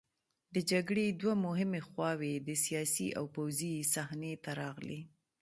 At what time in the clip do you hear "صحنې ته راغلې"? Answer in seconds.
3.93-4.99